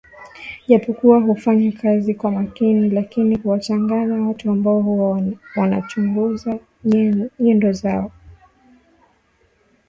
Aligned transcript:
Japokuwa 0.67 1.19
hufanya 1.19 1.71
kazi 1.71 2.13
kwa 2.15 2.31
makini 2.31 2.89
lakini 2.89 3.35
huwachanganya 3.37 4.21
watu 4.27 4.51
ambao 4.51 4.81
huwa 4.81 5.21
wanachunguza 5.55 6.59
nyendo 7.39 7.71
zao 7.71 8.11